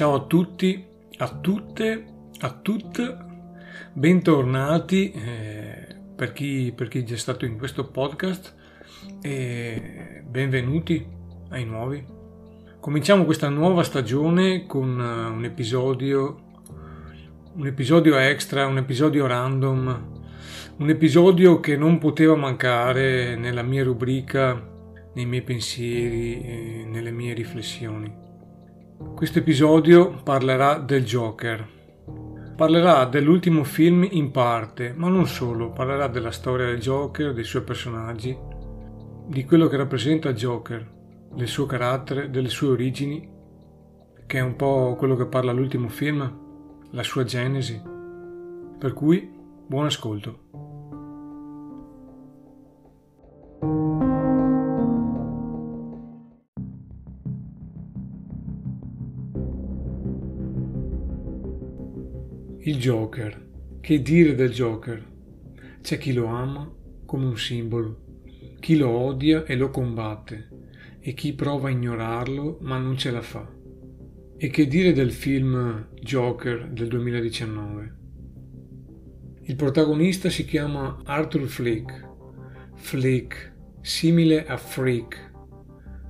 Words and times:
Ciao 0.00 0.14
a 0.14 0.20
tutti, 0.20 0.82
a 1.18 1.28
tutte, 1.28 2.04
a 2.38 2.58
tutte, 2.62 3.18
bentornati 3.92 5.12
eh, 5.12 5.94
per, 6.16 6.32
chi, 6.32 6.72
per 6.74 6.88
chi 6.88 7.04
è 7.04 7.16
stato 7.16 7.44
in 7.44 7.58
questo 7.58 7.90
podcast 7.90 8.54
e 9.20 10.22
benvenuti 10.26 11.06
ai 11.50 11.66
nuovi. 11.66 12.02
Cominciamo 12.80 13.26
questa 13.26 13.50
nuova 13.50 13.82
stagione 13.82 14.64
con 14.64 14.98
eh, 14.98 15.34
un 15.36 15.44
episodio, 15.44 16.44
un 17.56 17.66
episodio 17.66 18.16
extra, 18.16 18.64
un 18.64 18.78
episodio 18.78 19.26
random, 19.26 20.12
un 20.78 20.88
episodio 20.88 21.60
che 21.60 21.76
non 21.76 21.98
poteva 21.98 22.36
mancare 22.36 23.36
nella 23.36 23.60
mia 23.60 23.84
rubrica, 23.84 24.66
nei 25.12 25.26
miei 25.26 25.42
pensieri 25.42 26.86
nelle 26.86 27.10
mie 27.10 27.34
riflessioni. 27.34 28.28
Questo 29.00 29.38
episodio 29.38 30.20
parlerà 30.22 30.78
del 30.78 31.04
Joker. 31.04 31.66
Parlerà 32.54 33.06
dell'ultimo 33.06 33.64
film 33.64 34.06
in 34.10 34.30
parte, 34.30 34.92
ma 34.94 35.08
non 35.08 35.26
solo, 35.26 35.70
parlerà 35.70 36.06
della 36.06 36.30
storia 36.30 36.66
del 36.66 36.80
Joker, 36.80 37.32
dei 37.32 37.44
suoi 37.44 37.62
personaggi, 37.62 38.36
di 39.26 39.44
quello 39.46 39.68
che 39.68 39.78
rappresenta 39.78 40.34
Joker, 40.34 40.86
del 41.32 41.48
suo 41.48 41.64
carattere, 41.64 42.28
delle 42.28 42.50
sue 42.50 42.68
origini, 42.68 43.26
che 44.26 44.38
è 44.38 44.42
un 44.42 44.56
po' 44.56 44.94
quello 44.98 45.16
che 45.16 45.26
parla 45.26 45.52
l'ultimo 45.52 45.88
film, 45.88 46.38
la 46.90 47.02
sua 47.02 47.24
genesi. 47.24 47.80
Per 48.78 48.92
cui, 48.92 49.32
buon 49.66 49.86
ascolto. 49.86 50.59
Il 62.62 62.76
Joker. 62.76 63.48
Che 63.80 64.02
dire 64.02 64.34
del 64.34 64.50
Joker? 64.50 65.02
C'è 65.80 65.96
chi 65.96 66.12
lo 66.12 66.26
ama 66.26 66.70
come 67.06 67.24
un 67.24 67.38
simbolo, 67.38 68.02
chi 68.60 68.76
lo 68.76 68.90
odia 68.90 69.44
e 69.44 69.56
lo 69.56 69.70
combatte, 69.70 70.48
e 71.00 71.14
chi 71.14 71.32
prova 71.32 71.68
a 71.68 71.70
ignorarlo 71.70 72.58
ma 72.60 72.76
non 72.76 72.98
ce 72.98 73.10
la 73.12 73.22
fa. 73.22 73.50
E 74.36 74.50
che 74.50 74.66
dire 74.66 74.92
del 74.92 75.10
film 75.10 75.88
Joker 76.02 76.68
del 76.68 76.88
2019? 76.88 77.96
Il 79.44 79.56
protagonista 79.56 80.28
si 80.28 80.44
chiama 80.44 81.00
Arthur 81.04 81.46
Flick. 81.46 82.08
Flick, 82.74 83.54
simile 83.80 84.46
a 84.46 84.58
Freak. 84.58 85.32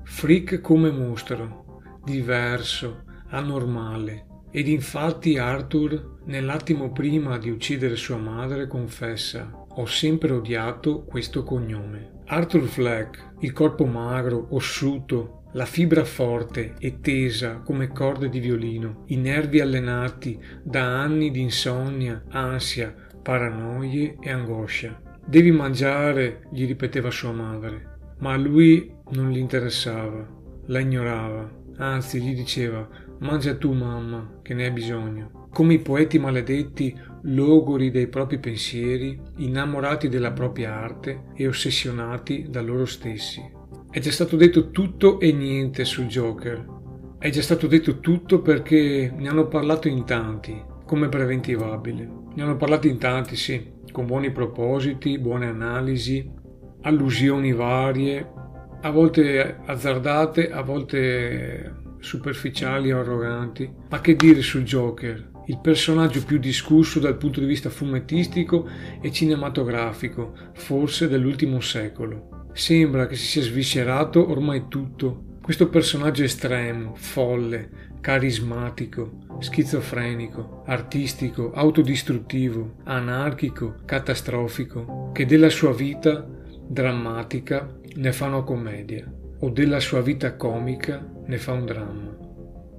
Freak 0.02 0.60
come 0.60 0.90
mostro, 0.90 1.82
diverso, 2.04 3.04
anormale, 3.28 4.26
ed 4.50 4.68
infatti 4.68 5.38
Arthur, 5.38 6.18
nell'attimo 6.24 6.90
prima 6.90 7.38
di 7.38 7.50
uccidere 7.50 7.96
sua 7.96 8.16
madre, 8.16 8.66
confessa 8.66 9.60
ho 9.72 9.86
sempre 9.86 10.32
odiato 10.32 11.04
questo 11.04 11.44
cognome. 11.44 12.18
Arthur 12.26 12.62
Fleck, 12.62 13.34
il 13.40 13.52
corpo 13.52 13.86
magro, 13.86 14.48
ossuto, 14.50 15.44
la 15.52 15.64
fibra 15.64 16.04
forte 16.04 16.74
e 16.78 17.00
tesa 17.00 17.60
come 17.64 17.88
corde 17.88 18.28
di 18.28 18.38
violino, 18.40 19.04
i 19.06 19.16
nervi 19.16 19.60
allenati 19.60 20.38
da 20.62 21.00
anni 21.00 21.30
di 21.30 21.40
insonnia, 21.40 22.22
ansia, 22.28 22.94
paranoie 23.22 24.16
e 24.20 24.30
angoscia. 24.30 25.00
Devi 25.24 25.50
mangiare, 25.50 26.46
gli 26.52 26.66
ripeteva 26.66 27.10
sua 27.10 27.32
madre, 27.32 27.98
ma 28.18 28.32
a 28.32 28.36
lui 28.36 28.92
non 29.10 29.30
gli 29.30 29.38
interessava, 29.38 30.26
la 30.66 30.80
ignorava, 30.80 31.50
anzi 31.76 32.20
gli 32.20 32.34
diceva 32.34 32.88
Mangia 33.20 33.54
tu, 33.56 33.72
mamma, 33.72 34.38
che 34.40 34.54
ne 34.54 34.64
hai 34.64 34.70
bisogno. 34.70 35.48
Come 35.52 35.74
i 35.74 35.78
poeti 35.80 36.18
maledetti, 36.18 36.98
logori 37.24 37.90
dei 37.90 38.08
propri 38.08 38.38
pensieri, 38.38 39.20
innamorati 39.36 40.08
della 40.08 40.32
propria 40.32 40.74
arte 40.74 41.24
e 41.34 41.46
ossessionati 41.46 42.46
da 42.48 42.62
loro 42.62 42.86
stessi. 42.86 43.42
È 43.90 43.98
già 44.00 44.10
stato 44.10 44.36
detto 44.36 44.70
tutto 44.70 45.20
e 45.20 45.32
niente 45.32 45.84
sul 45.84 46.06
Joker. 46.06 46.64
È 47.18 47.28
già 47.28 47.42
stato 47.42 47.66
detto 47.66 48.00
tutto 48.00 48.40
perché 48.40 49.12
ne 49.14 49.28
hanno 49.28 49.48
parlato 49.48 49.86
in 49.88 50.06
tanti, 50.06 50.58
come 50.86 51.10
preventivabile. 51.10 52.10
Ne 52.34 52.42
hanno 52.42 52.56
parlato 52.56 52.86
in 52.86 52.96
tanti, 52.96 53.36
sì, 53.36 53.70
con 53.92 54.06
buoni 54.06 54.30
propositi, 54.30 55.18
buone 55.18 55.46
analisi, 55.46 56.26
allusioni 56.82 57.52
varie, 57.52 58.26
a 58.80 58.90
volte 58.90 59.58
azzardate, 59.66 60.50
a 60.50 60.62
volte 60.62 61.79
superficiali 62.00 62.90
o 62.92 63.00
arroganti. 63.00 63.70
Ma 63.88 64.00
che 64.00 64.16
dire 64.16 64.42
sul 64.42 64.64
Joker? 64.64 65.30
Il 65.46 65.60
personaggio 65.60 66.24
più 66.24 66.38
discusso 66.38 67.00
dal 67.00 67.16
punto 67.16 67.40
di 67.40 67.46
vista 67.46 67.70
fumettistico 67.70 68.68
e 69.00 69.10
cinematografico, 69.10 70.32
forse 70.54 71.08
dell'ultimo 71.08 71.60
secolo. 71.60 72.48
Sembra 72.52 73.06
che 73.06 73.16
si 73.16 73.26
sia 73.26 73.42
sviscerato 73.42 74.30
ormai 74.30 74.64
tutto. 74.68 75.38
Questo 75.42 75.68
personaggio 75.68 76.22
estremo, 76.22 76.94
folle, 76.94 77.88
carismatico, 78.00 79.26
schizofrenico, 79.40 80.62
artistico, 80.66 81.52
autodistruttivo, 81.52 82.76
anarchico, 82.84 83.76
catastrofico, 83.84 85.10
che 85.12 85.26
della 85.26 85.50
sua 85.50 85.72
vita 85.72 86.26
drammatica 86.68 87.78
ne 87.96 88.12
fa 88.12 88.26
una 88.26 88.42
commedia 88.42 89.12
o 89.40 89.50
della 89.50 89.80
sua 89.80 90.00
vita 90.00 90.36
comica 90.36 91.04
ne 91.30 91.38
fa 91.38 91.52
un 91.52 91.64
dramma. 91.64 92.16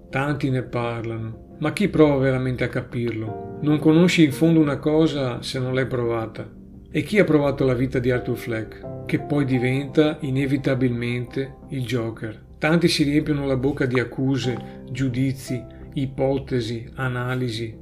Tanti 0.09 0.49
ne 0.49 0.63
parlano, 0.63 1.55
ma 1.59 1.71
chi 1.71 1.87
prova 1.87 2.17
veramente 2.17 2.65
a 2.65 2.67
capirlo? 2.67 3.59
Non 3.61 3.79
conosci 3.79 4.25
in 4.25 4.33
fondo 4.33 4.59
una 4.59 4.77
cosa 4.77 5.41
se 5.41 5.57
non 5.57 5.73
l'hai 5.73 5.87
provata. 5.87 6.47
E 6.91 7.01
chi 7.03 7.17
ha 7.17 7.23
provato 7.23 7.63
la 7.63 7.73
vita 7.73 7.99
di 7.99 8.11
Arthur 8.11 8.35
Fleck, 8.35 9.05
che 9.05 9.19
poi 9.19 9.45
diventa 9.45 10.17
inevitabilmente 10.19 11.59
il 11.69 11.85
Joker? 11.85 12.49
Tanti 12.57 12.89
si 12.89 13.03
riempiono 13.03 13.45
la 13.45 13.55
bocca 13.55 13.85
di 13.85 14.01
accuse, 14.01 14.81
giudizi, 14.91 15.63
ipotesi, 15.93 16.89
analisi. 16.95 17.73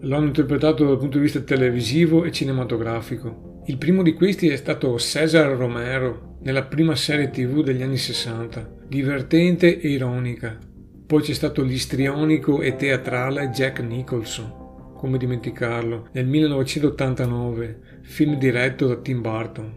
Lo 0.00 0.16
hanno 0.16 0.26
interpretato 0.26 0.84
dal 0.84 0.98
punto 0.98 1.16
di 1.16 1.24
vista 1.24 1.40
televisivo 1.40 2.24
e 2.24 2.30
cinematografico. 2.30 3.62
Il 3.66 3.78
primo 3.78 4.02
di 4.02 4.12
questi 4.12 4.50
è 4.50 4.56
stato 4.56 4.98
Cesar 4.98 5.56
Romero, 5.56 6.33
nella 6.44 6.64
prima 6.64 6.94
serie 6.94 7.30
tv 7.30 7.62
degli 7.62 7.82
anni 7.82 7.96
60, 7.96 8.76
divertente 8.86 9.80
e 9.80 9.88
ironica. 9.88 10.58
Poi 11.06 11.22
c'è 11.22 11.32
stato 11.32 11.62
l'istrionico 11.62 12.60
e 12.60 12.76
teatrale 12.76 13.48
Jack 13.48 13.80
Nicholson, 13.80 14.92
come 14.94 15.16
dimenticarlo, 15.16 16.08
nel 16.12 16.26
1989, 16.26 17.78
film 18.02 18.38
diretto 18.38 18.86
da 18.86 18.96
Tim 18.96 19.22
Burton. 19.22 19.74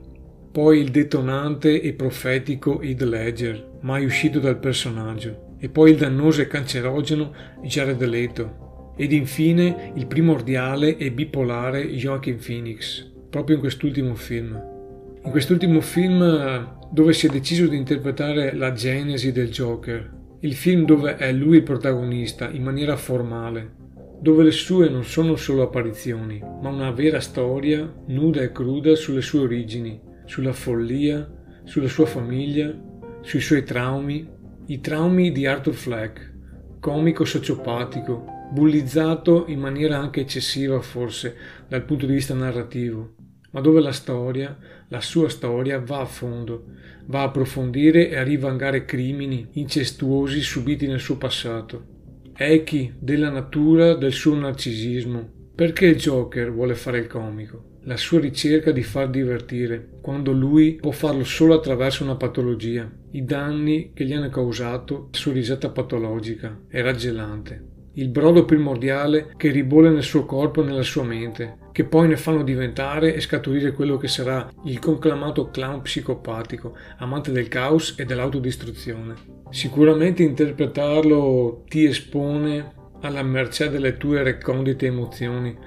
Poi 0.52 0.80
il 0.80 0.90
detonante 0.90 1.82
e 1.82 1.94
profetico 1.94 2.82
Heath 2.82 3.02
Ledger, 3.02 3.78
mai 3.82 4.04
uscito 4.04 4.40
dal 4.40 4.60
personaggio. 4.60 5.56
E 5.60 5.70
poi 5.70 5.92
il 5.92 5.98
dannoso 5.98 6.42
e 6.42 6.48
cancerogeno 6.48 7.34
Jared 7.64 8.04
Leto. 8.04 8.94
Ed 8.98 9.14
infine 9.14 9.92
il 9.96 10.06
primordiale 10.06 10.98
e 10.98 11.12
bipolare 11.12 11.88
Joaquin 11.88 12.38
Phoenix, 12.38 13.10
proprio 13.30 13.56
in 13.56 13.62
quest'ultimo 13.62 14.16
film. 14.16 14.76
In 15.24 15.32
quest'ultimo 15.32 15.82
film 15.82 16.76
dove 16.90 17.14
si 17.14 17.28
è 17.28 17.30
deciso 17.30 17.68
di 17.68 17.76
interpretare 17.76 18.54
la 18.54 18.72
genesi 18.72 19.32
del 19.32 19.50
Joker, 19.50 20.16
il 20.42 20.54
film 20.54 20.86
dove 20.86 21.18
è 21.18 21.32
lui 21.34 21.58
il 21.58 21.64
protagonista 21.64 22.50
in 22.50 22.64
maniera 22.64 22.96
formale, 22.96 23.74
dove 24.22 24.44
le 24.44 24.52
sue 24.52 24.90
non 24.90 25.04
sono 25.04 25.36
solo 25.36 25.64
apparizioni, 25.64 26.40
ma 26.62 26.70
una 26.70 26.92
vera 26.92 27.20
storia 27.20 27.92
nuda 28.08 28.42
e 28.42 28.52
cruda 28.52 28.96
sulle 28.96 29.22
sue 29.22 29.42
origini, 29.42 30.00
sulla 30.26 30.54
follia, 30.54 31.30
sulla 31.66 31.90
sua 31.90 32.06
famiglia, 32.06 32.74
sui 33.22 33.42
suoi 33.42 33.64
traumi, 33.64 34.28
i 34.68 34.80
traumi 34.80 35.32
di 35.32 35.46
Arthur 35.46 35.74
Fleck, 35.74 36.34
comico 36.80 37.26
sociopatico, 37.26 38.26
bullizzato 38.52 39.46
in 39.48 39.60
maniera 39.60 39.98
anche 39.98 40.22
eccessiva 40.22 40.80
forse 40.82 41.36
dal 41.68 41.84
punto 41.84 42.06
di 42.06 42.14
vista 42.14 42.34
narrativo, 42.34 43.16
ma 43.52 43.62
dove 43.62 43.80
la 43.82 43.92
storia, 43.92 44.58
la 44.90 45.02
sua 45.02 45.30
storia, 45.30 45.80
va 45.80 46.02
a 46.02 46.06
fondo, 46.06 46.66
va 47.06 47.22
a 47.22 47.24
approfondire 47.24 48.10
e 48.10 48.18
a 48.18 48.24
rivangare 48.24 48.86
crimini 48.86 49.48
incestuosi 49.54 50.42
subiti 50.42 50.88
nel 50.88 51.00
suo 51.00 51.18
passato. 51.18 51.96
Echi 52.36 52.94
della 53.00 53.30
natura 53.30 53.96
del 53.96 54.14
suo 54.14 54.36
narcisismo. 54.36 55.36
Perché 55.56 55.88
il 55.88 55.96
Joker 55.96 56.52
vuole 56.52 56.76
fare 56.76 57.00
il 57.00 57.08
comico? 57.08 57.78
La 57.84 57.98
sua 57.98 58.20
ricerca 58.20 58.72
di 58.72 58.84
far 58.84 59.10
divertire, 59.10 59.88
quando 60.02 60.32
lui 60.32 60.76
può 60.76 60.92
farlo 60.92 61.24
solo 61.24 61.56
attraverso 61.56 62.04
una 62.04 62.16
patologia. 62.16 62.88
I 63.12 63.24
danni 63.24 63.92
che 63.94 64.06
gli 64.06 64.14
hanno 64.14 64.30
causato 64.30 65.10
la 65.12 65.18
sua 65.18 65.32
risata 65.34 65.70
patologica 65.70 66.60
e 66.70 66.82
raggelante 66.82 67.76
il 67.98 68.10
brodo 68.10 68.46
primordiale 68.46 69.34
che 69.38 69.50
ribolle 69.50 69.90
nel 69.90 70.04
suo 70.04 70.26
corpo 70.26 70.62
e 70.62 70.66
nella 70.66 70.84
sua 70.84 71.04
mente, 71.04 71.58
che 71.72 71.84
poi 71.84 72.08
ne 72.08 72.16
fanno 72.16 72.44
diventare 72.44 73.16
e 73.16 73.22
scaturire 73.22 73.72
quello 73.72 73.98
che 73.98 74.08
sarà 74.08 74.48
il 74.66 74.78
conclamato 74.78 75.50
clown 75.50 75.82
psicopatico, 75.82 76.76
amante 76.98 77.32
del 77.32 77.48
caos 77.48 77.96
e 77.98 78.06
dell'autodistruzione. 78.06 79.16
Sicuramente 79.50 80.22
interpretarlo 80.22 81.64
ti 81.68 81.86
espone 81.86 82.74
alla 83.02 83.24
mercé 83.24 83.72
delle 83.72 83.98
tue 83.98 84.22
recondite 84.22 84.86
emozioni, 84.86 85.58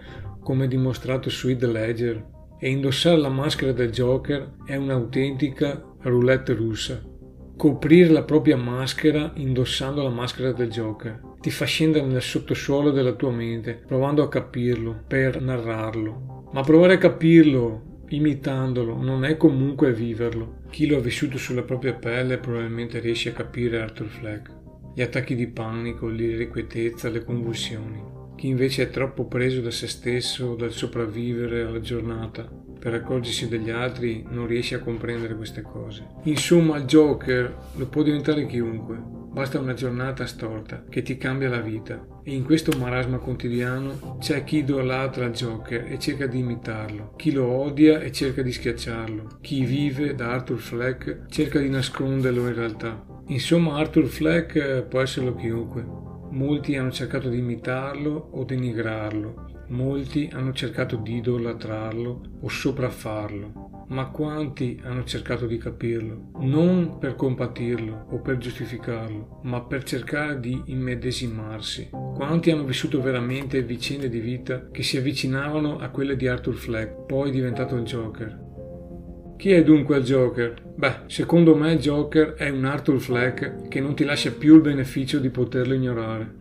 come 0.41 0.69
dimostrato 0.69 1.31
su 1.31 1.49
Heath 1.49 1.63
Ledger, 1.63 2.25
e 2.61 2.71
indossare 2.71 3.17
la 3.17 3.29
maschera 3.29 3.73
del 3.73 3.91
Joker 3.91 4.53
è 4.65 4.77
un'autentica 4.77 5.83
roulette 6.03 6.53
russa. 6.53 7.03
Coprire 7.57 8.11
la 8.11 8.23
propria 8.23 8.57
maschera 8.57 9.33
indossando 9.35 10.03
la 10.03 10.11
maschera 10.11 10.53
del 10.53 10.71
Joker 10.71 11.30
ti 11.41 11.51
fa 11.51 11.65
scendere 11.65 12.05
nel 12.05 12.21
sottosuolo 12.21 12.91
della 12.91 13.13
tua 13.13 13.31
mente, 13.31 13.81
provando 13.87 14.23
a 14.23 14.29
capirlo, 14.29 15.05
per 15.07 15.41
narrarlo. 15.41 16.49
Ma 16.53 16.63
provare 16.63 16.95
a 16.95 16.99
capirlo, 16.99 18.05
imitandolo, 18.09 19.01
non 19.01 19.25
è 19.25 19.37
comunque 19.39 19.93
viverlo. 19.93 20.59
Chi 20.69 20.87
lo 20.87 20.99
ha 20.99 21.01
vissuto 21.01 21.39
sulla 21.39 21.63
propria 21.63 21.95
pelle 21.95 22.37
probabilmente 22.37 22.99
riesce 22.99 23.31
a 23.31 23.35
capire 23.35 23.81
Arthur 23.81 24.09
Fleck. 24.09 24.51
Gli 24.95 25.01
attacchi 25.01 25.35
di 25.35 25.47
panico, 25.47 26.09
l'irrequietezza, 26.09 27.09
le 27.09 27.25
convulsioni. 27.25 28.03
Chi 28.37 28.49
invece 28.49 28.85
è 28.85 28.91
troppo 28.91 29.25
preso 29.27 29.61
da 29.61 29.71
se 29.71 29.87
stesso, 29.87 30.55
dal 30.55 30.73
sopravvivere 30.73 31.63
alla 31.63 31.81
giornata, 31.81 32.51
per 32.79 32.95
accorgersi 32.95 33.49
degli 33.49 33.71
altri, 33.71 34.25
non 34.29 34.47
riesce 34.47 34.75
a 34.75 34.81
comprendere 34.81 35.37
queste 35.37 35.63
cose. 35.63 36.07
Insomma, 36.25 36.77
il 36.77 36.85
Joker 36.85 37.55
lo 37.77 37.87
può 37.87 38.03
diventare 38.03 38.47
chiunque, 38.47 39.20
Basta 39.33 39.61
una 39.61 39.75
giornata 39.75 40.27
storta 40.27 40.83
che 40.89 41.03
ti 41.03 41.17
cambia 41.17 41.49
la 41.49 41.61
vita. 41.61 42.05
E 42.25 42.35
in 42.35 42.45
questo 42.45 42.77
marasma 42.77 43.19
quotidiano 43.19 44.17
c'è 44.19 44.43
chi 44.43 44.59
idolatra 44.59 45.27
il 45.27 45.33
Joker 45.33 45.87
e 45.91 46.01
cerca 46.01 46.27
di 46.27 46.41
imitarlo, 46.41 47.15
chi 47.17 47.31
lo 47.33 47.47
odia 47.47 48.01
e 48.01 48.11
cerca 48.11 48.43
di 48.43 48.51
schiacciarlo, 48.51 49.39
chi 49.41 49.65
vive 49.65 50.17
da 50.17 50.33
Arthur 50.33 50.59
Fleck 50.59 51.27
cerca 51.29 51.61
di 51.61 51.69
nasconderlo 51.69 52.49
in 52.49 52.55
realtà. 52.55 53.05
Insomma 53.29 53.79
Arthur 53.79 54.07
Fleck 54.07 54.83
può 54.83 55.01
esserlo 55.01 55.37
chiunque. 55.37 55.87
Molti 56.31 56.77
hanno 56.77 56.91
cercato 56.91 57.29
di 57.29 57.39
imitarlo 57.39 58.31
o 58.33 58.45
denigrarlo, 58.45 59.65
molti 59.69 60.29
hanno 60.33 60.53
cercato 60.53 60.97
di 60.97 61.17
idolatrarlo 61.17 62.21
o 62.41 62.49
sopraffarlo 62.49 63.70
ma 63.91 64.07
quanti 64.07 64.81
hanno 64.85 65.05
cercato 65.05 65.47
di 65.47 65.59
capirlo, 65.59 66.31
non 66.41 66.99
per 66.99 67.17
compatirlo 67.17 68.07
o 68.11 68.21
per 68.21 68.39
giustificarlo, 68.39 69.41
ma 69.43 69.63
per 69.63 69.83
cercare 69.83 70.39
di 70.41 70.63
immedesimarsi. 70.67 71.91
Quanti 71.91 72.51
hanno 72.51 72.65
vissuto 72.65 73.01
veramente 73.01 73.63
vicende 73.63 74.09
di 74.09 74.21
vita 74.21 74.69
che 74.71 74.83
si 74.83 74.97
avvicinavano 74.97 75.79
a 75.79 75.89
quelle 75.89 76.17
di 76.17 76.29
Arthur 76.29 76.55
Fleck, 76.55 77.07
poi 77.07 77.31
diventato 77.31 77.77
il 77.77 77.85
Joker. 77.85 78.49
Chi 79.37 79.53
è 79.53 79.65
dunque 79.65 79.97
il 79.97 80.05
Joker? 80.05 80.55
Beh, 80.77 81.01
secondo 81.07 81.57
me 81.57 81.73
il 81.73 81.79
Joker 81.79 82.35
è 82.35 82.51
un 82.51 82.67
Arthur 82.67 83.01
Fleck 83.01 83.69
che 83.69 83.81
non 83.81 83.95
ti 83.95 84.05
lascia 84.05 84.31
più 84.33 84.57
il 84.57 84.61
beneficio 84.61 85.19
di 85.19 85.31
poterlo 85.31 85.75
ignorare. 85.75 86.40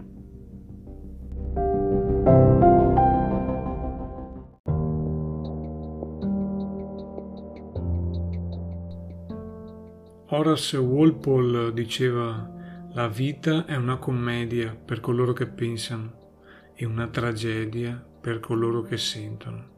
Horace 10.31 10.77
Walpole 10.77 11.73
diceva 11.73 12.47
la 12.93 13.07
vita 13.07 13.65
è 13.65 13.75
una 13.75 13.97
commedia 13.97 14.75
per 14.75 14.99
coloro 14.99 15.33
che 15.33 15.47
pensano 15.47 16.71
e 16.75 16.85
una 16.85 17.07
tragedia 17.07 17.95
per 18.21 18.39
coloro 18.39 18.83
che 18.83 18.97
sentono. 18.97 19.77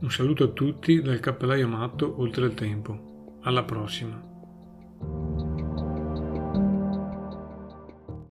Un 0.00 0.10
saluto 0.10 0.44
a 0.44 0.48
tutti 0.48 1.00
dal 1.00 1.20
cappellaio 1.20 1.66
matto 1.68 2.20
oltre 2.20 2.44
il 2.44 2.52
tempo. 2.52 3.38
Alla 3.44 3.64
prossima. 3.64 4.27